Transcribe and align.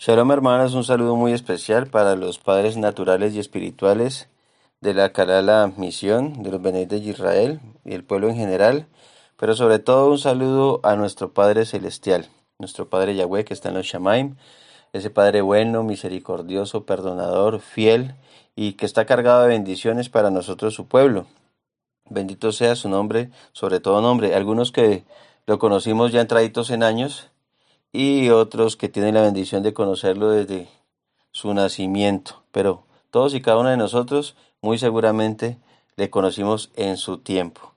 Shalom 0.00 0.30
hermanos, 0.30 0.74
un 0.74 0.84
saludo 0.84 1.16
muy 1.16 1.32
especial 1.32 1.88
para 1.88 2.14
los 2.14 2.38
padres 2.38 2.76
naturales 2.76 3.34
y 3.34 3.40
espirituales 3.40 4.28
de 4.80 4.94
la 4.94 5.12
Calala 5.12 5.72
Misión, 5.76 6.44
de 6.44 6.52
los 6.52 6.62
Benet 6.62 6.88
de 6.88 6.98
Israel 6.98 7.58
y 7.84 7.94
el 7.94 8.04
pueblo 8.04 8.28
en 8.28 8.36
general, 8.36 8.86
pero 9.36 9.56
sobre 9.56 9.80
todo 9.80 10.08
un 10.08 10.18
saludo 10.18 10.78
a 10.84 10.94
nuestro 10.94 11.32
Padre 11.32 11.66
Celestial, 11.66 12.28
nuestro 12.60 12.88
Padre 12.88 13.16
Yahweh 13.16 13.44
que 13.44 13.54
está 13.54 13.70
en 13.70 13.74
los 13.74 13.86
Shamaim, 13.86 14.36
ese 14.92 15.10
Padre 15.10 15.40
bueno, 15.40 15.82
misericordioso, 15.82 16.86
perdonador, 16.86 17.58
fiel 17.58 18.14
y 18.54 18.74
que 18.74 18.86
está 18.86 19.04
cargado 19.04 19.42
de 19.42 19.48
bendiciones 19.48 20.08
para 20.10 20.30
nosotros 20.30 20.74
su 20.74 20.86
pueblo. 20.86 21.26
Bendito 22.08 22.52
sea 22.52 22.76
su 22.76 22.88
nombre, 22.88 23.30
sobre 23.50 23.80
todo 23.80 24.00
nombre. 24.00 24.36
Algunos 24.36 24.70
que 24.70 25.02
lo 25.44 25.58
conocimos 25.58 26.12
ya 26.12 26.20
entraditos 26.20 26.70
en 26.70 26.84
años, 26.84 27.32
y 27.92 28.30
otros 28.30 28.76
que 28.76 28.88
tienen 28.88 29.14
la 29.14 29.22
bendición 29.22 29.62
de 29.62 29.74
conocerlo 29.74 30.30
desde 30.30 30.68
su 31.30 31.52
nacimiento. 31.54 32.42
Pero 32.52 32.84
todos 33.10 33.34
y 33.34 33.40
cada 33.40 33.58
uno 33.58 33.70
de 33.70 33.76
nosotros 33.76 34.36
muy 34.60 34.78
seguramente 34.78 35.58
le 35.96 36.10
conocimos 36.10 36.70
en 36.76 36.96
su 36.96 37.18
tiempo. 37.18 37.74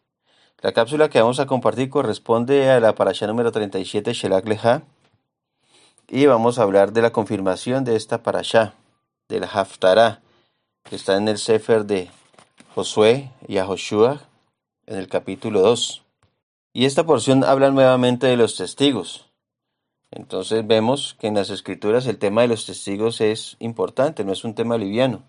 La 0.61 0.73
cápsula 0.73 1.09
que 1.09 1.19
vamos 1.19 1.39
a 1.39 1.47
compartir 1.47 1.89
corresponde 1.89 2.69
a 2.69 2.79
la 2.79 2.93
parasha 2.93 3.25
número 3.25 3.52
37, 3.52 4.13
Shelak 4.13 4.47
Leha, 4.47 4.83
y 6.07 6.25
vamos 6.27 6.59
a 6.59 6.63
hablar 6.63 6.91
de 6.91 7.02
la 7.02 7.11
confirmación 7.11 7.83
de 7.83 7.95
esta 7.95 8.21
parasha, 8.21 8.75
de 9.27 9.39
la 9.39 9.47
Haftarah, 9.47 10.21
que 10.83 10.95
está 10.97 11.16
en 11.16 11.27
el 11.30 11.38
Sefer 11.38 11.85
de 11.85 12.11
Josué 12.75 13.31
y 13.47 13.57
a 13.57 13.66
Joshua, 13.66 14.19
en 14.85 14.97
el 14.97 15.07
capítulo 15.07 15.61
2. 15.61 16.03
Y 16.73 16.85
esta 16.85 17.05
porción 17.05 17.43
habla 17.43 17.71
nuevamente 17.71 18.27
de 18.27 18.38
los 18.38 18.55
testigos. 18.55 19.30
Entonces 20.11 20.67
vemos 20.67 21.15
que 21.20 21.27
en 21.27 21.35
las 21.35 21.49
escrituras 21.49 22.05
el 22.05 22.17
tema 22.19 22.41
de 22.41 22.49
los 22.49 22.65
testigos 22.65 23.21
es 23.21 23.55
importante, 23.59 24.25
no 24.25 24.33
es 24.33 24.43
un 24.43 24.53
tema 24.53 24.77
liviano. 24.77 25.23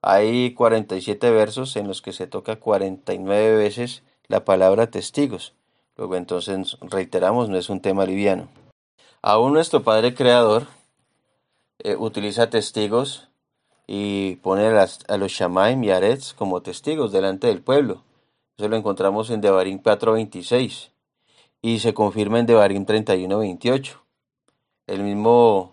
Hay 0.00 0.54
47 0.54 1.30
versos 1.30 1.76
en 1.76 1.86
los 1.86 2.00
que 2.00 2.12
se 2.12 2.26
toca 2.26 2.56
49 2.56 3.56
veces 3.56 4.02
la 4.28 4.44
palabra 4.44 4.90
testigos. 4.90 5.54
Luego 5.96 6.16
entonces 6.16 6.78
reiteramos, 6.80 7.48
no 7.48 7.56
es 7.56 7.68
un 7.68 7.80
tema 7.80 8.06
liviano. 8.06 8.48
Aún 9.22 9.52
nuestro 9.52 9.82
Padre 9.82 10.14
Creador 10.14 10.66
eh, 11.78 11.96
utiliza 11.96 12.48
testigos 12.48 13.28
y 13.86 14.36
pone 14.36 14.66
a, 14.66 15.16
los 15.16 15.32
Shamaim 15.32 15.82
y 15.84 15.90
Aretz 15.90 16.32
como 16.32 16.62
testigos 16.62 17.12
delante 17.12 17.46
del 17.48 17.62
pueblo. 17.62 18.02
Eso 18.56 18.68
lo 18.68 18.76
encontramos 18.76 19.30
en 19.30 19.40
Devarim 19.40 19.82
4.26 19.82 20.90
y 21.62 21.78
se 21.80 21.94
confirma 21.94 22.38
en 22.38 22.46
Devarim 22.46 22.86
31.28. 22.86 24.05
El 24.86 25.02
mismo 25.02 25.72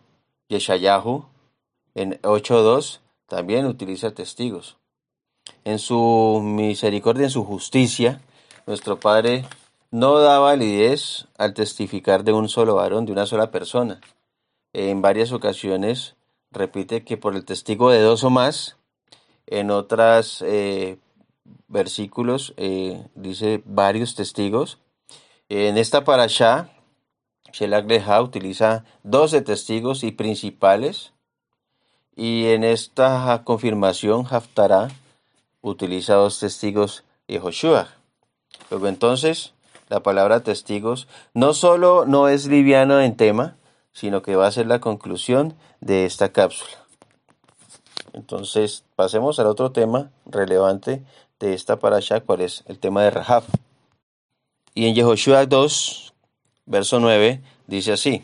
Yeshayahu 0.49 1.25
en 1.95 2.19
8.2 2.21 2.99
también 3.27 3.65
utiliza 3.65 4.11
testigos. 4.11 4.77
En 5.65 5.79
su 5.79 6.41
misericordia, 6.43 7.25
en 7.25 7.29
su 7.29 7.43
justicia, 7.43 8.21
nuestro 8.65 8.99
Padre 8.99 9.45
no 9.91 10.17
da 10.19 10.39
validez 10.39 11.27
al 11.37 11.53
testificar 11.53 12.23
de 12.23 12.33
un 12.33 12.49
solo 12.49 12.75
varón, 12.75 13.05
de 13.05 13.11
una 13.11 13.25
sola 13.27 13.51
persona. 13.51 14.01
En 14.73 15.01
varias 15.01 15.31
ocasiones 15.31 16.15
repite 16.51 17.03
que 17.03 17.17
por 17.17 17.35
el 17.35 17.45
testigo 17.45 17.91
de 17.91 18.01
dos 18.01 18.23
o 18.23 18.31
más, 18.31 18.77
en 19.45 19.69
otros 19.69 20.43
eh, 20.47 20.97
versículos 21.67 22.53
eh, 22.57 23.05
dice 23.13 23.61
varios 23.65 24.15
testigos. 24.15 24.79
En 25.49 25.77
esta 25.77 26.03
parasha 26.03 26.72
Shelak 27.53 27.87
Leha 27.87 28.21
utiliza 28.21 28.83
12 29.03 29.41
testigos 29.41 30.03
y 30.03 30.11
principales 30.11 31.13
y 32.15 32.47
en 32.47 32.63
esta 32.63 33.41
confirmación 33.45 34.25
Haftarah 34.29 34.89
utiliza 35.61 36.15
dos 36.15 36.39
testigos 36.39 37.03
y 37.27 37.37
Joshua. 37.37 37.89
Luego 38.69 38.87
entonces 38.87 39.53
la 39.87 40.01
palabra 40.01 40.41
testigos 40.41 41.07
no 41.35 41.53
solo 41.53 42.05
no 42.05 42.27
es 42.27 42.47
liviano 42.47 42.99
en 42.99 43.15
tema, 43.15 43.55
sino 43.93 44.23
que 44.23 44.35
va 44.35 44.47
a 44.47 44.51
ser 44.51 44.65
la 44.65 44.79
conclusión 44.79 45.53
de 45.79 46.05
esta 46.05 46.29
cápsula. 46.29 46.77
Entonces 48.13 48.83
pasemos 48.95 49.39
al 49.39 49.47
otro 49.47 49.71
tema 49.71 50.11
relevante 50.25 51.03
de 51.39 51.53
esta 51.53 51.77
parasha, 51.77 52.21
cuál 52.21 52.41
es 52.41 52.63
el 52.67 52.79
tema 52.79 53.03
de 53.03 53.11
Rahab. 53.11 53.43
Y 54.73 54.87
en 54.87 54.95
Yehoshua 54.95 55.45
2, 55.45 56.12
verso 56.65 56.99
9, 56.99 57.41
dice 57.67 57.93
así. 57.93 58.23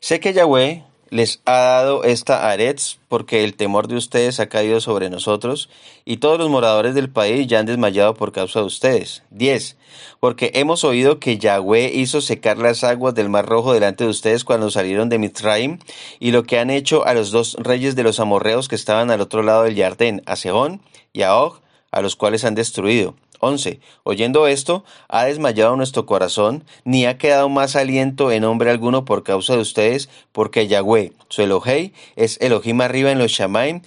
Sé 0.00 0.20
que 0.20 0.32
Yahweh 0.32 0.84
les 1.12 1.42
ha 1.44 1.58
dado 1.58 2.04
esta 2.04 2.50
aretz 2.50 2.96
porque 3.08 3.44
el 3.44 3.54
temor 3.54 3.86
de 3.86 3.96
ustedes 3.96 4.40
ha 4.40 4.48
caído 4.48 4.80
sobre 4.80 5.10
nosotros 5.10 5.68
y 6.06 6.16
todos 6.16 6.38
los 6.38 6.48
moradores 6.48 6.94
del 6.94 7.10
país 7.10 7.46
ya 7.46 7.58
han 7.58 7.66
desmayado 7.66 8.14
por 8.14 8.32
causa 8.32 8.60
de 8.60 8.64
ustedes. 8.64 9.22
10. 9.28 9.76
Porque 10.20 10.52
hemos 10.54 10.84
oído 10.84 11.20
que 11.20 11.36
Yahweh 11.36 11.92
hizo 11.92 12.22
secar 12.22 12.56
las 12.56 12.82
aguas 12.82 13.14
del 13.14 13.28
Mar 13.28 13.44
Rojo 13.44 13.74
delante 13.74 14.04
de 14.04 14.10
ustedes 14.10 14.42
cuando 14.42 14.70
salieron 14.70 15.10
de 15.10 15.18
Mitzrayim 15.18 15.80
y 16.18 16.30
lo 16.30 16.44
que 16.44 16.58
han 16.58 16.70
hecho 16.70 17.06
a 17.06 17.12
los 17.12 17.30
dos 17.30 17.56
reyes 17.60 17.94
de 17.94 18.04
los 18.04 18.18
amorreos 18.18 18.68
que 18.68 18.74
estaban 18.74 19.10
al 19.10 19.20
otro 19.20 19.42
lado 19.42 19.64
del 19.64 19.74
Yardén, 19.74 20.22
a 20.24 20.36
Sehón 20.36 20.80
y 21.12 21.22
a 21.22 21.36
Og, 21.36 21.60
a 21.90 22.00
los 22.00 22.16
cuales 22.16 22.46
han 22.46 22.54
destruido. 22.54 23.14
11. 23.42 23.80
Oyendo 24.04 24.46
esto, 24.46 24.84
ha 25.08 25.24
desmayado 25.24 25.76
nuestro 25.76 26.06
corazón, 26.06 26.64
ni 26.84 27.06
ha 27.06 27.18
quedado 27.18 27.48
más 27.48 27.74
aliento 27.74 28.30
en 28.30 28.44
hombre 28.44 28.70
alguno 28.70 29.04
por 29.04 29.24
causa 29.24 29.54
de 29.54 29.60
ustedes, 29.60 30.08
porque 30.30 30.68
Yahweh, 30.68 31.12
su 31.28 31.42
Elohei, 31.42 31.92
es 32.14 32.38
Elohim 32.40 32.80
arriba 32.80 33.10
en 33.10 33.18
los 33.18 33.32
Shamaim 33.32 33.82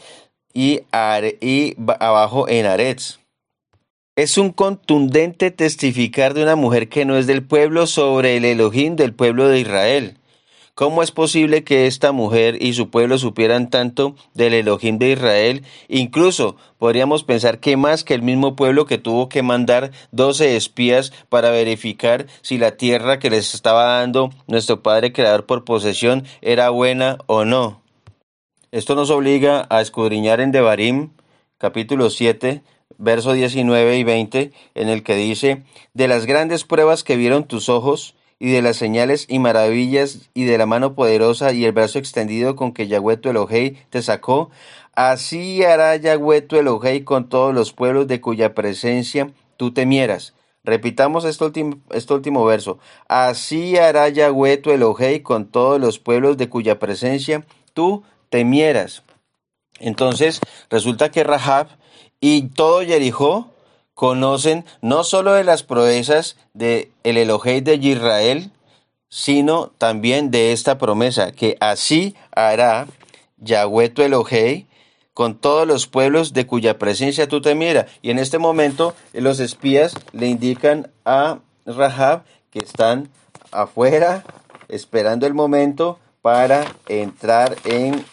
y, 0.53 0.81
y 1.41 1.75
abajo 1.99 2.49
en 2.49 2.65
Aretz. 2.65 3.19
Es 4.17 4.37
un 4.37 4.51
contundente 4.51 5.51
testificar 5.51 6.33
de 6.33 6.43
una 6.43 6.55
mujer 6.55 6.89
que 6.89 7.05
no 7.05 7.17
es 7.17 7.25
del 7.25 7.43
pueblo 7.43 7.87
sobre 7.87 8.37
el 8.37 8.45
Elohim 8.45 8.95
del 8.95 9.13
pueblo 9.13 9.47
de 9.47 9.59
Israel. 9.59 10.17
¿Cómo 10.75 11.01
es 11.01 11.11
posible 11.11 11.63
que 11.63 11.87
esta 11.87 12.11
mujer 12.11 12.61
y 12.61 12.73
su 12.73 12.89
pueblo 12.89 13.17
supieran 13.17 13.69
tanto 13.69 14.13
del 14.33 14.53
Elohim 14.53 14.97
de 14.97 15.11
Israel? 15.11 15.63
Incluso 15.87 16.57
podríamos 16.77 17.23
pensar 17.23 17.61
que 17.61 17.77
más 17.77 18.03
que 18.03 18.13
el 18.13 18.21
mismo 18.21 18.57
pueblo 18.57 18.85
que 18.85 18.97
tuvo 18.97 19.29
que 19.29 19.41
mandar 19.41 19.91
doce 20.11 20.57
espías 20.57 21.13
para 21.29 21.49
verificar 21.49 22.25
si 22.41 22.57
la 22.57 22.75
tierra 22.75 23.19
que 23.19 23.29
les 23.29 23.53
estaba 23.53 23.99
dando 23.99 24.31
nuestro 24.47 24.83
Padre 24.83 25.13
Creador 25.13 25.45
por 25.45 25.63
posesión 25.63 26.25
era 26.41 26.69
buena 26.71 27.19
o 27.25 27.45
no. 27.45 27.81
Esto 28.73 28.95
nos 28.95 29.11
obliga 29.11 29.67
a 29.69 29.79
escudriñar 29.79 30.41
en 30.41 30.51
Devarim, 30.51 31.11
capítulo 31.57 32.09
7, 32.09 32.63
verso 32.97 33.31
19 33.31 33.97
y 33.97 34.03
20, 34.03 34.51
en 34.75 34.89
el 34.89 35.03
que 35.03 35.15
dice, 35.15 35.63
de 35.93 36.09
las 36.09 36.25
grandes 36.25 36.65
pruebas 36.65 37.05
que 37.05 37.15
vieron 37.15 37.45
tus 37.45 37.69
ojos, 37.69 38.15
y 38.39 38.51
de 38.51 38.61
las 38.61 38.77
señales 38.77 39.25
y 39.29 39.39
maravillas 39.39 40.29
y 40.33 40.43
de 40.43 40.57
la 40.57 40.65
mano 40.65 40.93
poderosa 40.93 41.53
y 41.53 41.65
el 41.65 41.71
brazo 41.71 41.99
extendido 41.99 42.55
con 42.55 42.73
que 42.73 42.87
Yahweh 42.87 43.17
tu 43.17 43.29
Elohei 43.29 43.77
te 43.89 44.01
sacó, 44.01 44.49
así 44.93 45.63
hará 45.63 45.95
Yahweh 45.95 46.41
tu 46.41 46.57
Elohei 46.57 47.03
con 47.03 47.29
todos 47.29 47.53
los 47.53 47.71
pueblos 47.71 48.07
de 48.07 48.21
cuya 48.21 48.53
presencia 48.53 49.31
tú 49.57 49.71
temieras. 49.71 50.33
Repitamos 50.63 51.25
este 51.25 51.45
último, 51.45 51.77
este 51.91 52.13
último 52.13 52.43
verso. 52.43 52.79
Así 53.07 53.77
hará 53.77 54.09
Yahweh 54.09 54.57
tu 54.57 54.71
Elohei 54.71 55.21
con 55.21 55.45
todos 55.45 55.79
los 55.79 55.99
pueblos 55.99 56.37
de 56.37 56.49
cuya 56.49 56.79
presencia 56.79 57.45
tú 57.73 58.03
temieras. 58.29 59.03
Entonces, 59.79 60.41
resulta 60.69 61.11
que 61.11 61.23
Rahab 61.23 61.67
y 62.19 62.49
todo 62.49 62.81
Jericó 62.81 63.51
conocen 63.95 64.65
no 64.81 65.03
solo 65.03 65.33
de 65.33 65.43
las 65.43 65.63
proezas 65.63 66.37
de 66.53 66.91
el 67.03 67.17
Elohei 67.17 67.61
de 67.61 67.75
Israel, 67.75 68.51
sino 69.09 69.71
también 69.77 70.29
de 70.29 70.51
esta 70.51 70.77
promesa, 70.77 71.31
que 71.31 71.57
así 71.59 72.15
hará 72.35 72.87
Yahweh 73.37 73.89
tu 73.89 74.03
Elohei 74.03 74.67
con 75.13 75.35
todos 75.35 75.65
los 75.65 75.87
pueblos 75.87 76.33
de 76.33 76.45
cuya 76.45 76.77
presencia 76.77 77.27
tú 77.27 77.41
te 77.41 77.55
miras. 77.55 77.85
Y 78.01 78.11
en 78.11 78.19
este 78.19 78.37
momento 78.37 78.93
los 79.13 79.39
espías 79.39 79.95
le 80.11 80.27
indican 80.27 80.91
a 81.05 81.39
Rahab 81.65 82.23
que 82.51 82.59
están 82.59 83.09
afuera 83.51 84.25
esperando 84.67 85.25
el 85.25 85.33
momento 85.33 85.99
para 86.21 86.65
entrar 86.87 87.55
en 87.63 88.03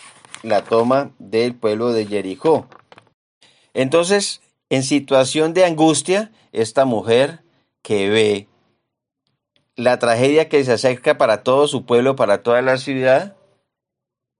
la 0.44 0.62
toma 0.62 1.10
del 1.18 1.54
pueblo 1.54 1.92
de 1.92 2.06
Jericó. 2.06 2.66
Entonces, 3.74 4.40
en 4.72 4.84
situación 4.84 5.52
de 5.52 5.66
angustia, 5.66 6.32
esta 6.50 6.86
mujer 6.86 7.40
que 7.82 8.08
ve 8.08 8.48
la 9.76 9.98
tragedia 9.98 10.48
que 10.48 10.64
se 10.64 10.72
acerca 10.72 11.18
para 11.18 11.42
todo 11.42 11.68
su 11.68 11.84
pueblo, 11.84 12.16
para 12.16 12.42
toda 12.42 12.62
la 12.62 12.78
ciudad, 12.78 13.36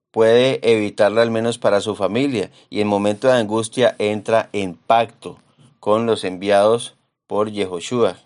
puede 0.09 0.59
evitarla 0.63 1.21
al 1.21 1.29
menos 1.29 1.59
para 1.59 1.81
su 1.81 1.93
familia 1.93 2.49
y 2.71 2.81
en 2.81 2.87
momento 2.87 3.27
de 3.27 3.35
angustia 3.35 3.95
entra 3.99 4.49
en 4.53 4.73
pacto 4.73 5.37
con 5.79 6.07
los 6.07 6.23
enviados 6.23 6.95
por 7.27 7.51
Yehoshua. 7.51 8.17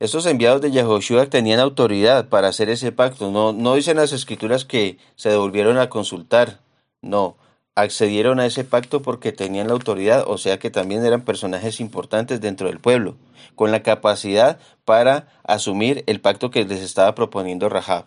Estos 0.00 0.26
enviados 0.26 0.60
de 0.60 0.72
Yahoshua 0.72 1.26
tenían 1.26 1.60
autoridad 1.60 2.28
para 2.28 2.48
hacer 2.48 2.68
ese 2.68 2.90
pacto. 2.90 3.30
No, 3.30 3.52
no 3.52 3.76
dicen 3.76 3.98
las 3.98 4.12
escrituras 4.12 4.64
que 4.64 4.98
se 5.14 5.28
devolvieron 5.28 5.78
a 5.78 5.88
consultar. 5.88 6.58
No, 7.00 7.36
accedieron 7.74 8.40
a 8.40 8.46
ese 8.46 8.64
pacto 8.64 9.02
porque 9.02 9.32
tenían 9.32 9.68
la 9.68 9.74
autoridad, 9.74 10.24
o 10.26 10.38
sea 10.38 10.58
que 10.58 10.70
también 10.70 11.04
eran 11.04 11.22
personajes 11.22 11.80
importantes 11.80 12.40
dentro 12.40 12.68
del 12.68 12.80
pueblo, 12.80 13.16
con 13.54 13.70
la 13.70 13.82
capacidad 13.82 14.58
para 14.84 15.28
asumir 15.44 16.04
el 16.06 16.20
pacto 16.20 16.50
que 16.50 16.64
les 16.64 16.80
estaba 16.80 17.14
proponiendo 17.14 17.68
Rahab. 17.68 18.06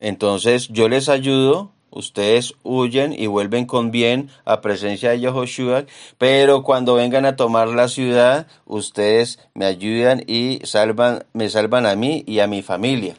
Entonces 0.00 0.68
yo 0.68 0.88
les 0.88 1.08
ayudo, 1.08 1.70
ustedes 1.90 2.54
huyen 2.64 3.12
y 3.12 3.26
vuelven 3.26 3.66
con 3.66 3.90
bien 3.90 4.30
a 4.44 4.60
presencia 4.60 5.10
de 5.10 5.20
Yahoshua, 5.20 5.84
pero 6.18 6.64
cuando 6.64 6.94
vengan 6.94 7.24
a 7.24 7.36
tomar 7.36 7.68
la 7.68 7.88
ciudad, 7.88 8.48
ustedes 8.66 9.38
me 9.54 9.64
ayudan 9.64 10.24
y 10.26 10.60
salvan, 10.64 11.24
me 11.32 11.48
salvan 11.48 11.86
a 11.86 11.94
mí 11.94 12.24
y 12.26 12.40
a 12.40 12.46
mi 12.46 12.62
familia. 12.62 13.16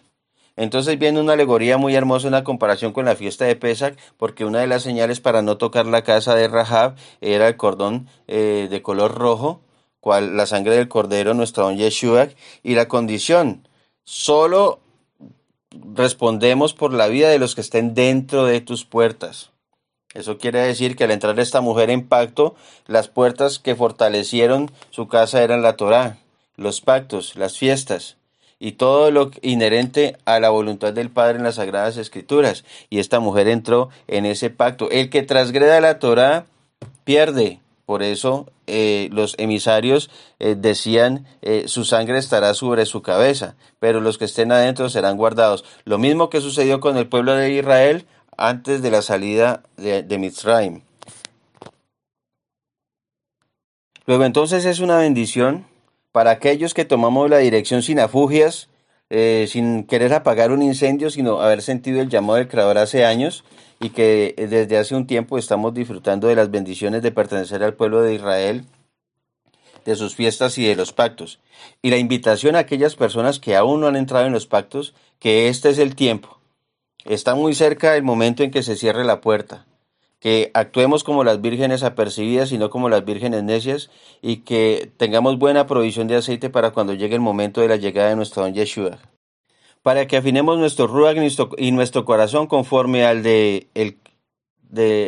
Entonces 0.55 0.99
viene 0.99 1.19
una 1.19 1.33
alegoría 1.33 1.77
muy 1.77 1.95
hermosa, 1.95 2.27
una 2.27 2.43
comparación 2.43 2.93
con 2.93 3.05
la 3.05 3.15
fiesta 3.15 3.45
de 3.45 3.55
Pesach, 3.55 3.97
porque 4.17 4.45
una 4.45 4.59
de 4.59 4.67
las 4.67 4.83
señales 4.83 5.19
para 5.19 5.41
no 5.41 5.57
tocar 5.57 5.87
la 5.87 6.03
casa 6.03 6.35
de 6.35 6.47
Rahab 6.47 6.95
era 7.21 7.47
el 7.47 7.57
cordón 7.57 8.07
eh, 8.27 8.67
de 8.69 8.81
color 8.83 9.15
rojo, 9.15 9.61
cual 9.99 10.37
la 10.37 10.45
sangre 10.45 10.75
del 10.75 10.89
cordero, 10.89 11.33
nuestro 11.33 11.63
don 11.63 11.77
Yeshua, 11.77 12.27
y 12.61 12.75
la 12.75 12.87
condición, 12.87 13.67
solo 14.03 14.79
respondemos 15.71 16.75
por 16.75 16.93
la 16.93 17.07
vida 17.07 17.29
de 17.29 17.39
los 17.39 17.55
que 17.55 17.61
estén 17.61 17.95
dentro 17.95 18.45
de 18.45 18.61
tus 18.61 18.85
puertas. 18.85 19.49
Eso 20.13 20.37
quiere 20.37 20.59
decir 20.59 20.95
que 20.95 21.05
al 21.05 21.11
entrar 21.11 21.39
esta 21.39 21.61
mujer 21.61 21.89
en 21.89 22.07
pacto, 22.07 22.53
las 22.85 23.07
puertas 23.07 23.57
que 23.57 23.75
fortalecieron 23.75 24.71
su 24.91 25.07
casa 25.07 25.41
eran 25.41 25.63
la 25.63 25.75
Torá, 25.77 26.19
los 26.57 26.81
pactos, 26.81 27.35
las 27.35 27.57
fiestas 27.57 28.17
y 28.63 28.71
todo 28.71 29.11
lo 29.11 29.29
inherente 29.41 30.15
a 30.23 30.39
la 30.39 30.49
voluntad 30.49 30.93
del 30.93 31.09
Padre 31.09 31.37
en 31.37 31.43
las 31.43 31.55
Sagradas 31.55 31.97
Escrituras. 31.97 32.63
Y 32.89 32.99
esta 32.99 33.19
mujer 33.19 33.49
entró 33.49 33.89
en 34.07 34.25
ese 34.25 34.49
pacto. 34.49 34.89
El 34.89 35.09
que 35.09 35.21
transgreda 35.21 35.81
la 35.81 35.99
Torá 35.99 36.45
pierde. 37.03 37.59
Por 37.85 38.03
eso 38.03 38.47
eh, 38.65 39.09
los 39.11 39.35
emisarios 39.37 40.09
eh, 40.39 40.55
decían, 40.57 41.25
eh, 41.41 41.65
su 41.67 41.83
sangre 41.83 42.17
estará 42.19 42.53
sobre 42.53 42.85
su 42.85 43.01
cabeza, 43.01 43.55
pero 43.81 43.99
los 43.99 44.17
que 44.17 44.25
estén 44.25 44.53
adentro 44.53 44.87
serán 44.87 45.17
guardados. 45.17 45.65
Lo 45.83 45.97
mismo 45.97 46.29
que 46.29 46.39
sucedió 46.39 46.79
con 46.79 46.95
el 46.95 47.09
pueblo 47.09 47.35
de 47.35 47.51
Israel 47.51 48.05
antes 48.37 48.81
de 48.81 48.91
la 48.91 49.01
salida 49.01 49.63
de, 49.75 50.03
de 50.03 50.17
Mitzrayim. 50.17 50.83
Luego 54.05 54.23
entonces 54.23 54.63
es 54.63 54.79
una 54.79 54.99
bendición 54.99 55.65
para 56.13 56.31
aquellos 56.31 56.73
que 56.73 56.85
tomamos 56.85 57.29
la 57.29 57.39
dirección 57.39 57.83
sin 57.83 57.99
afugias, 57.99 58.69
sin 59.09 59.83
querer 59.83 60.13
apagar 60.13 60.51
un 60.51 60.63
incendio, 60.63 61.11
sino 61.11 61.41
haber 61.41 61.61
sentido 61.61 62.01
el 62.01 62.09
llamado 62.09 62.37
del 62.37 62.47
Creador 62.47 62.79
hace 62.79 63.05
años 63.05 63.43
y 63.83 63.89
que 63.89 64.33
eh, 64.37 64.47
desde 64.47 64.77
hace 64.77 64.95
un 64.95 65.05
tiempo 65.05 65.37
estamos 65.37 65.73
disfrutando 65.73 66.27
de 66.27 66.35
las 66.35 66.49
bendiciones 66.49 67.01
de 67.01 67.11
pertenecer 67.11 67.63
al 67.63 67.73
pueblo 67.73 68.01
de 68.01 68.15
Israel, 68.15 68.65
de 69.85 69.95
sus 69.95 70.15
fiestas 70.15 70.57
y 70.57 70.65
de 70.65 70.75
los 70.75 70.93
pactos. 70.93 71.39
Y 71.81 71.89
la 71.89 71.97
invitación 71.97 72.55
a 72.55 72.59
aquellas 72.59 72.95
personas 72.95 73.39
que 73.39 73.57
aún 73.57 73.81
no 73.81 73.87
han 73.87 73.97
entrado 73.97 74.25
en 74.25 74.31
los 74.31 74.47
pactos, 74.47 74.93
que 75.19 75.49
este 75.49 75.69
es 75.69 75.79
el 75.79 75.95
tiempo. 75.95 76.39
Está 77.03 77.35
muy 77.35 77.53
cerca 77.53 77.97
el 77.97 78.03
momento 78.03 78.43
en 78.43 78.51
que 78.51 78.63
se 78.63 78.77
cierre 78.77 79.03
la 79.03 79.19
puerta. 79.19 79.65
Que 80.23 80.51
actuemos 80.53 81.03
como 81.03 81.25
las 81.25 81.41
vírgenes 81.41 81.83
apercibidas 81.83 82.53
y 82.53 82.57
no 82.57 82.69
como 82.69 82.87
las 82.87 83.03
vírgenes 83.03 83.43
necias 83.43 83.89
y 84.21 84.37
que 84.37 84.89
tengamos 84.95 85.37
buena 85.37 85.67
provisión 85.67 86.07
de 86.07 86.15
aceite 86.15 86.49
para 86.49 86.71
cuando 86.71 86.93
llegue 86.93 87.15
el 87.15 87.21
momento 87.21 87.59
de 87.59 87.67
la 87.67 87.75
llegada 87.75 88.07
de 88.07 88.15
nuestro 88.15 88.43
don 88.43 88.53
Yeshua 88.53 88.99
para 89.83 90.07
que 90.07 90.17
afinemos 90.17 90.57
nuestro 90.57 90.87
ruach 90.87 91.17
y 91.57 91.71
nuestro 91.71 92.05
corazón 92.05 92.47
conforme 92.47 93.05
al 93.05 93.21
de, 93.21 93.67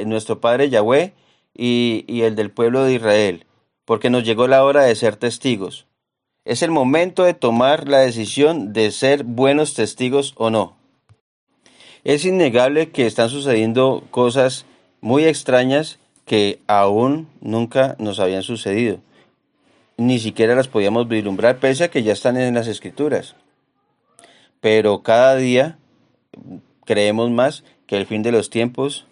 nuestro 0.05 0.39
Padre 0.41 0.69
Yahweh 0.69 1.13
y, 1.55 2.03
y 2.07 2.21
el 2.21 2.35
del 2.35 2.51
pueblo 2.51 2.83
de 2.83 2.93
Israel, 2.93 3.45
porque 3.85 4.09
nos 4.09 4.23
llegó 4.23 4.47
la 4.47 4.63
hora 4.63 4.83
de 4.83 4.95
ser 4.95 5.15
testigos. 5.15 5.87
Es 6.43 6.61
el 6.61 6.71
momento 6.71 7.23
de 7.23 7.33
tomar 7.33 7.87
la 7.87 7.99
decisión 7.99 8.73
de 8.73 8.91
ser 8.91 9.23
buenos 9.23 9.73
testigos 9.73 10.33
o 10.35 10.49
no. 10.49 10.75
Es 12.03 12.25
innegable 12.25 12.91
que 12.91 13.07
están 13.07 13.29
sucediendo 13.29 14.03
cosas 14.11 14.65
muy 15.05 15.23
extrañas 15.25 15.99
que 16.25 16.59
aún 16.67 17.27
nunca 17.39 17.95
nos 17.99 18.19
habían 18.19 18.43
sucedido. 18.43 18.99
Ni 19.97 20.19
siquiera 20.19 20.55
las 20.55 20.67
podíamos 20.67 21.07
vislumbrar, 21.07 21.59
pese 21.59 21.85
a 21.85 21.91
que 21.91 22.03
ya 22.03 22.11
están 22.11 22.35
en 22.35 22.55
las 22.55 22.67
escrituras 22.67 23.35
pero 24.65 25.03
cada 25.03 25.35
día 25.35 25.77
creemos 26.85 27.29
más 27.29 27.63
que 27.85 27.97
el 27.97 28.07
fin 28.07 28.23
de 28.23 28.31
los 28.31 28.49
tiempos 28.49 29.05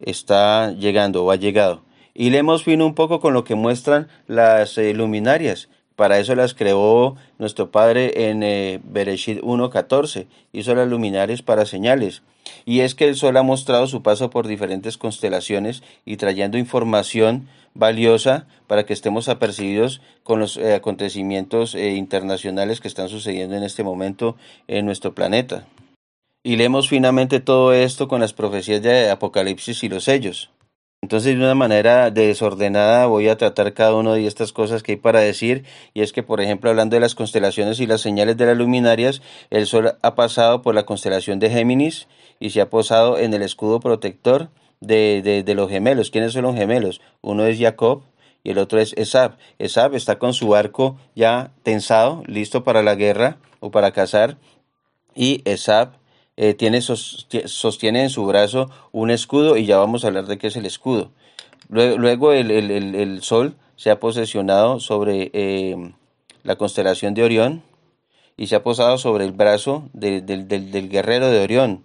está 0.00 0.72
llegando 0.72 1.24
o 1.24 1.30
ha 1.30 1.36
llegado. 1.36 1.80
Y 2.12 2.28
leemos 2.28 2.62
fin 2.62 2.82
un 2.82 2.94
poco 2.94 3.18
con 3.18 3.32
lo 3.32 3.42
que 3.42 3.54
muestran 3.54 4.08
las 4.26 4.76
eh, 4.76 4.92
luminarias. 4.92 5.70
Para 5.96 6.18
eso 6.18 6.34
las 6.34 6.52
creó 6.52 7.16
nuestro 7.38 7.70
Padre 7.70 8.28
en 8.28 8.42
eh, 8.42 8.80
Bereshit 8.84 9.40
1.14. 9.40 10.26
Hizo 10.52 10.74
las 10.74 10.86
luminarias 10.86 11.40
para 11.40 11.64
señales. 11.64 12.20
Y 12.64 12.80
es 12.80 12.94
que 12.94 13.08
el 13.08 13.16
Sol 13.16 13.36
ha 13.36 13.42
mostrado 13.42 13.86
su 13.86 14.02
paso 14.02 14.30
por 14.30 14.46
diferentes 14.46 14.98
constelaciones 14.98 15.82
y 16.04 16.16
trayendo 16.16 16.58
información 16.58 17.48
valiosa 17.74 18.46
para 18.66 18.84
que 18.84 18.92
estemos 18.92 19.28
apercibidos 19.28 20.00
con 20.22 20.40
los 20.40 20.56
eh, 20.56 20.74
acontecimientos 20.74 21.74
eh, 21.74 21.90
internacionales 21.90 22.80
que 22.80 22.88
están 22.88 23.08
sucediendo 23.08 23.56
en 23.56 23.62
este 23.62 23.84
momento 23.84 24.36
en 24.66 24.84
nuestro 24.84 25.14
planeta. 25.14 25.66
Y 26.42 26.56
leemos 26.56 26.88
finamente 26.88 27.40
todo 27.40 27.72
esto 27.72 28.08
con 28.08 28.20
las 28.20 28.32
profecías 28.32 28.82
de 28.82 29.10
Apocalipsis 29.10 29.82
y 29.84 29.88
los 29.88 30.04
sellos. 30.04 30.50
Entonces, 31.00 31.38
de 31.38 31.44
una 31.44 31.54
manera 31.54 32.10
desordenada 32.10 33.06
voy 33.06 33.28
a 33.28 33.36
tratar 33.36 33.72
cada 33.72 33.94
una 33.94 34.14
de 34.14 34.26
estas 34.26 34.52
cosas 34.52 34.82
que 34.82 34.92
hay 34.92 34.96
para 34.96 35.20
decir, 35.20 35.64
y 35.94 36.02
es 36.02 36.12
que, 36.12 36.24
por 36.24 36.40
ejemplo, 36.40 36.70
hablando 36.70 36.96
de 36.96 37.00
las 37.00 37.14
constelaciones 37.14 37.78
y 37.78 37.86
las 37.86 38.00
señales 38.00 38.36
de 38.36 38.46
las 38.46 38.56
luminarias, 38.56 39.22
el 39.50 39.66
Sol 39.66 39.94
ha 40.02 40.14
pasado 40.16 40.60
por 40.60 40.74
la 40.74 40.86
constelación 40.86 41.38
de 41.38 41.50
Géminis 41.50 42.08
y 42.40 42.50
se 42.50 42.60
ha 42.60 42.70
posado 42.70 43.18
en 43.18 43.34
el 43.34 43.42
escudo 43.42 43.80
protector 43.80 44.50
de, 44.80 45.42
de, 45.44 45.54
los 45.54 45.70
gemelos. 45.70 46.10
¿Quiénes 46.10 46.32
son 46.32 46.42
los 46.42 46.56
gemelos? 46.56 47.00
Uno 47.20 47.44
es 47.46 47.58
Jacob 47.58 48.02
y 48.44 48.50
el 48.50 48.58
otro 48.58 48.80
es 48.80 48.92
Esab. 48.94 49.36
Esab 49.58 49.94
está 49.94 50.18
con 50.18 50.34
su 50.34 50.54
arco 50.54 50.96
ya 51.14 51.52
tensado, 51.62 52.22
listo 52.26 52.64
para 52.64 52.82
la 52.82 52.94
guerra 52.94 53.38
o 53.60 53.70
para 53.70 53.92
cazar. 53.92 54.36
Y 55.14 55.42
Esab 55.44 55.98
eh, 56.36 56.54
tiene, 56.54 56.80
sostiene 56.80 58.04
en 58.04 58.10
su 58.10 58.24
brazo 58.24 58.70
un 58.92 59.10
escudo 59.10 59.56
y 59.56 59.66
ya 59.66 59.78
vamos 59.78 60.04
a 60.04 60.08
hablar 60.08 60.26
de 60.26 60.38
qué 60.38 60.46
es 60.46 60.56
el 60.56 60.66
escudo. 60.66 61.10
Luego, 61.68 62.32
el, 62.32 62.50
el, 62.50 63.22
sol 63.22 63.56
se 63.76 63.90
ha 63.90 64.00
posesionado 64.00 64.80
sobre 64.80 65.30
eh, 65.34 65.92
la 66.44 66.56
constelación 66.56 67.12
de 67.12 67.24
Orión 67.24 67.62
y 68.38 68.46
se 68.46 68.56
ha 68.56 68.62
posado 68.62 68.96
sobre 68.96 69.24
el 69.24 69.32
brazo 69.32 69.90
del 69.92 70.88
guerrero 70.88 71.28
de 71.28 71.40
Orión. 71.40 71.84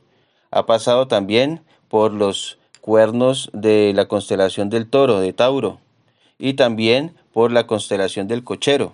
Ha 0.53 0.67
pasado 0.67 1.07
también 1.07 1.61
por 1.87 2.13
los 2.13 2.59
cuernos 2.79 3.49
de 3.53 3.91
la 3.95 4.07
constelación 4.07 4.69
del 4.69 4.87
toro, 4.87 5.19
de 5.19 5.33
Tauro, 5.33 5.79
y 6.37 6.53
también 6.53 7.15
por 7.31 7.51
la 7.51 7.65
constelación 7.65 8.27
del 8.27 8.43
cochero. 8.43 8.93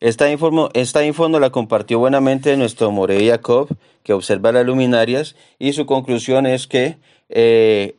Esta 0.00 0.30
info, 0.30 0.70
esta 0.72 1.04
nos 1.06 1.40
la 1.40 1.50
compartió 1.50 1.98
buenamente 1.98 2.56
nuestro 2.56 2.90
Morey 2.90 3.28
Jacob, 3.28 3.68
que 4.04 4.14
observa 4.14 4.52
las 4.52 4.64
luminarias, 4.64 5.36
y 5.58 5.74
su 5.74 5.84
conclusión 5.84 6.46
es 6.46 6.66
que 6.66 6.96
eh, 7.28 7.96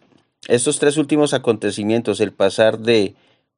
estos 0.47 0.79
tres 0.79 0.97
últimos 0.97 1.35
acontecimientos, 1.35 2.19
el 2.19 2.31
pasar 2.31 2.79
de 2.79 3.13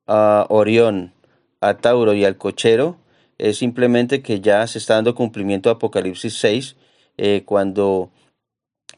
uh, 0.06 0.44
Orión 0.50 1.14
a 1.62 1.76
Tauro 1.76 2.14
y 2.14 2.26
al 2.26 2.36
cochero, 2.36 2.98
es 3.38 3.58
simplemente 3.58 4.22
que 4.22 4.42
ya 4.42 4.68
se 4.68 4.80
está 4.80 4.96
dando 4.96 5.16
cumplimiento 5.16 5.70
a 5.70 5.74
Apocalipsis 5.74 6.38
6, 6.40 6.76
eh, 7.18 7.44
cuando 7.46 8.10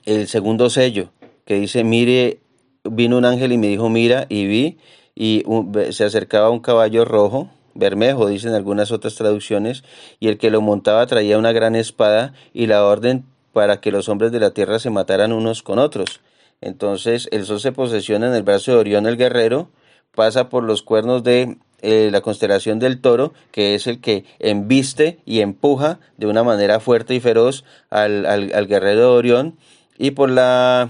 el 0.06 0.28
segundo 0.28 0.70
sello 0.70 1.12
que 1.46 1.56
dice, 1.56 1.84
mire, 1.84 2.40
vino 2.84 3.18
un 3.18 3.26
ángel 3.26 3.52
y 3.52 3.58
me 3.58 3.68
dijo, 3.68 3.90
mira, 3.90 4.26
y 4.30 4.46
vi, 4.46 4.78
y 5.16 5.44
se 5.92 6.06
acercaba 6.06 6.50
un 6.50 6.60
caballo 6.60 7.06
rojo, 7.06 7.50
bermejo, 7.74 8.28
dicen 8.28 8.54
algunas 8.54 8.92
otras 8.92 9.16
traducciones, 9.16 9.84
y 10.20 10.28
el 10.28 10.38
que 10.38 10.50
lo 10.50 10.62
montaba 10.62 11.06
traía 11.08 11.38
una 11.38 11.52
gran 11.52 11.76
espada 11.76 12.34
y 12.54 12.68
la 12.68 12.86
orden 12.86 13.26
para 13.54 13.82
que 13.82 13.92
los 13.92 14.08
hombres 14.08 14.32
de 14.32 14.40
la 14.40 14.52
tierra 14.52 14.80
se 14.80 14.90
mataran 14.90 15.34
unos 15.34 15.64
con 15.64 15.80
otros. 15.80 16.22
Entonces 16.62 17.28
el 17.32 17.46
sol 17.46 17.60
se 17.60 17.72
posesiona 17.72 18.28
en 18.28 18.36
el 18.36 18.44
brazo 18.44 18.72
de 18.72 18.78
Orión 18.78 19.08
el 19.08 19.18
guerrero, 19.18 19.70
pasa 20.16 20.50
por 20.50 20.64
los 20.64 20.84
cuernos 20.84 21.24
de 21.24 21.58
eh, 21.82 22.10
la 22.12 22.22
constelación 22.22 22.80
del 22.80 23.02
toro, 23.02 23.34
que 23.52 23.76
es 23.76 23.88
el 23.88 24.00
que 24.00 24.26
embiste 24.40 25.20
y 25.26 25.40
empuja 25.40 26.00
de 26.18 26.28
una 26.28 26.44
manera 26.44 26.80
fuerte 26.80 27.16
y 27.16 27.20
feroz 27.20 27.66
al, 27.90 28.26
al 28.26 28.68
guerrero 28.68 29.00
de 29.00 29.06
Orión, 29.06 29.58
y 30.02 30.12
por 30.12 30.32
la 30.32 30.90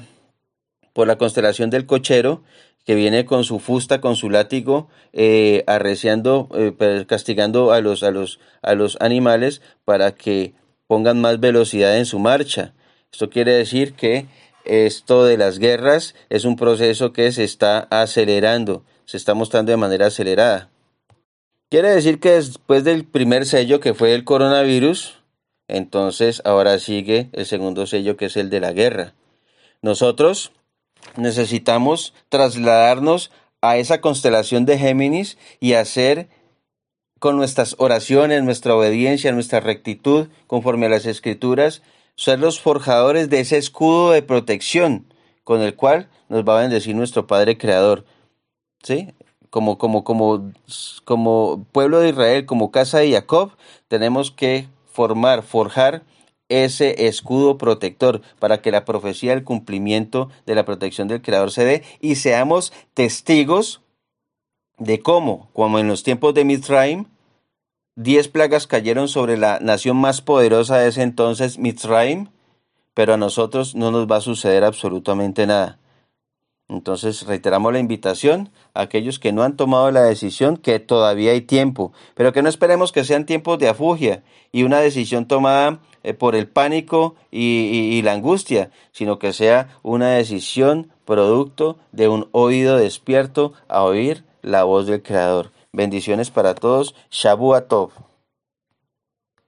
por 0.93 1.07
la 1.07 1.17
constelación 1.17 1.69
del 1.69 1.85
cochero, 1.85 2.43
que 2.85 2.95
viene 2.95 3.25
con 3.25 3.43
su 3.43 3.59
fusta, 3.59 4.01
con 4.01 4.15
su 4.15 4.29
látigo, 4.29 4.89
eh, 5.13 5.63
arreciando, 5.67 6.49
eh, 6.53 7.05
castigando 7.07 7.71
a 7.71 7.79
los, 7.81 8.03
a, 8.03 8.11
los, 8.11 8.39
a 8.61 8.73
los 8.73 8.97
animales 8.99 9.61
para 9.85 10.13
que 10.13 10.53
pongan 10.87 11.21
más 11.21 11.39
velocidad 11.39 11.97
en 11.97 12.05
su 12.05 12.19
marcha. 12.19 12.73
Esto 13.11 13.29
quiere 13.29 13.53
decir 13.53 13.93
que 13.93 14.27
esto 14.65 15.23
de 15.23 15.37
las 15.37 15.59
guerras 15.59 16.15
es 16.29 16.43
un 16.43 16.55
proceso 16.55 17.13
que 17.13 17.31
se 17.31 17.43
está 17.43 17.87
acelerando, 17.89 18.83
se 19.05 19.17
está 19.17 19.33
mostrando 19.33 19.71
de 19.71 19.77
manera 19.77 20.07
acelerada. 20.07 20.69
Quiere 21.69 21.89
decir 21.89 22.19
que 22.19 22.31
después 22.31 22.83
del 22.83 23.05
primer 23.05 23.45
sello 23.45 23.79
que 23.79 23.93
fue 23.93 24.13
el 24.13 24.25
coronavirus, 24.25 25.20
entonces 25.71 26.41
ahora 26.45 26.77
sigue 26.79 27.29
el 27.33 27.45
segundo 27.45 27.87
sello 27.87 28.17
que 28.17 28.25
es 28.25 28.37
el 28.37 28.49
de 28.49 28.59
la 28.59 28.73
guerra. 28.73 29.13
Nosotros 29.81 30.51
necesitamos 31.17 32.13
trasladarnos 32.29 33.31
a 33.61 33.77
esa 33.77 34.01
constelación 34.01 34.65
de 34.65 34.77
Géminis 34.77 35.37
y 35.59 35.73
hacer 35.73 36.29
con 37.19 37.37
nuestras 37.37 37.75
oraciones, 37.77 38.43
nuestra 38.43 38.75
obediencia, 38.75 39.31
nuestra 39.31 39.59
rectitud, 39.59 40.27
conforme 40.47 40.87
a 40.87 40.89
las 40.89 41.05
escrituras, 41.05 41.83
ser 42.15 42.39
los 42.39 42.59
forjadores 42.59 43.29
de 43.29 43.39
ese 43.41 43.57
escudo 43.57 44.11
de 44.11 44.23
protección 44.23 45.05
con 45.43 45.61
el 45.61 45.75
cual 45.75 46.09
nos 46.29 46.43
va 46.43 46.57
a 46.57 46.61
bendecir 46.61 46.95
nuestro 46.95 47.27
Padre 47.27 47.57
Creador. 47.57 48.05
¿Sí? 48.81 49.13
Como, 49.49 49.77
como, 49.77 50.03
como, 50.03 50.51
como 51.03 51.65
pueblo 51.71 51.99
de 51.99 52.09
Israel, 52.09 52.45
como 52.45 52.71
casa 52.71 52.99
de 52.99 53.11
Jacob, 53.11 53.51
tenemos 53.87 54.31
que 54.31 54.67
formar, 54.91 55.43
forjar 55.43 56.03
ese 56.49 57.07
escudo 57.07 57.57
protector 57.57 58.21
para 58.39 58.61
que 58.61 58.71
la 58.71 58.83
profecía 58.83 59.31
del 59.31 59.43
cumplimiento 59.43 60.29
de 60.45 60.55
la 60.55 60.65
protección 60.65 61.07
del 61.07 61.21
Creador 61.21 61.51
se 61.51 61.63
dé 61.63 61.83
y 62.01 62.15
seamos 62.15 62.73
testigos 62.93 63.81
de 64.77 64.99
cómo, 64.99 65.49
como 65.53 65.79
en 65.79 65.87
los 65.87 66.03
tiempos 66.03 66.33
de 66.33 66.43
Mitzrayim, 66.43 67.05
diez 67.95 68.27
plagas 68.27 68.67
cayeron 68.67 69.07
sobre 69.07 69.37
la 69.37 69.59
nación 69.59 69.95
más 69.97 70.21
poderosa 70.21 70.77
de 70.77 70.89
ese 70.89 71.03
entonces, 71.03 71.57
Mitzrayim, 71.57 72.27
pero 72.93 73.13
a 73.13 73.17
nosotros 73.17 73.75
no 73.75 73.91
nos 73.91 74.07
va 74.11 74.17
a 74.17 74.21
suceder 74.21 74.63
absolutamente 74.63 75.47
nada. 75.47 75.79
Entonces 76.71 77.27
reiteramos 77.27 77.73
la 77.73 77.79
invitación 77.79 78.49
a 78.73 78.81
aquellos 78.83 79.19
que 79.19 79.33
no 79.33 79.43
han 79.43 79.57
tomado 79.57 79.91
la 79.91 80.03
decisión, 80.03 80.55
que 80.55 80.79
todavía 80.79 81.31
hay 81.31 81.41
tiempo, 81.41 81.91
pero 82.15 82.31
que 82.31 82.41
no 82.41 82.47
esperemos 82.47 82.93
que 82.93 83.03
sean 83.03 83.25
tiempos 83.25 83.59
de 83.59 83.67
afugia 83.67 84.23
y 84.53 84.63
una 84.63 84.79
decisión 84.79 85.25
tomada 85.25 85.79
eh, 86.03 86.13
por 86.13 86.33
el 86.33 86.47
pánico 86.47 87.15
y, 87.29 88.01
la 88.03 88.13
angustia, 88.13 88.71
sino 88.93 89.19
que 89.19 89.33
sea 89.33 89.77
una 89.83 90.11
decisión 90.11 90.91
producto 91.03 91.77
de 91.91 92.07
un 92.07 92.29
oído 92.31 92.77
despierto 92.77 93.51
a 93.67 93.83
oír 93.83 94.23
la 94.41 94.63
voz 94.63 94.87
del 94.87 95.03
Creador. 95.03 95.51
Bendiciones 95.73 96.31
para 96.31 96.55
todos. 96.55 96.95
Shabu 97.11 97.53
Tov. 97.67 98.10